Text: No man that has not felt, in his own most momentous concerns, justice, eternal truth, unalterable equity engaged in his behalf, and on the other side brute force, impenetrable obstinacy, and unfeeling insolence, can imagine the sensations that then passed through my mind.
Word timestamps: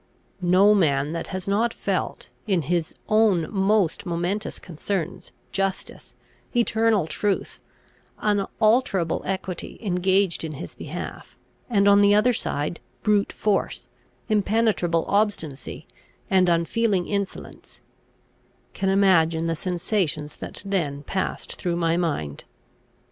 No 0.41 0.73
man 0.73 1.11
that 1.11 1.27
has 1.27 1.47
not 1.47 1.71
felt, 1.75 2.31
in 2.47 2.63
his 2.63 2.95
own 3.07 3.47
most 3.53 4.03
momentous 4.03 4.57
concerns, 4.57 5.31
justice, 5.51 6.15
eternal 6.55 7.05
truth, 7.05 7.59
unalterable 8.17 9.21
equity 9.25 9.77
engaged 9.79 10.43
in 10.43 10.53
his 10.53 10.73
behalf, 10.73 11.37
and 11.69 11.87
on 11.87 12.01
the 12.01 12.15
other 12.15 12.33
side 12.33 12.79
brute 13.03 13.31
force, 13.31 13.87
impenetrable 14.27 15.05
obstinacy, 15.07 15.85
and 16.31 16.49
unfeeling 16.49 17.07
insolence, 17.07 17.81
can 18.73 18.89
imagine 18.89 19.45
the 19.45 19.55
sensations 19.55 20.37
that 20.37 20.63
then 20.65 21.03
passed 21.03 21.57
through 21.57 21.75
my 21.75 21.95
mind. 21.95 22.45